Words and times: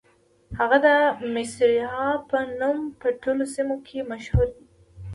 هغه 0.59 0.77
د 0.87 0.87
مصرعها 1.33 2.09
په 2.29 2.37
نوم 2.59 2.77
په 2.99 3.07
ټولو 3.21 3.43
سیمو 3.55 3.75
کې 3.87 4.07
مشهورې 4.11 4.51
دي. 4.57 4.63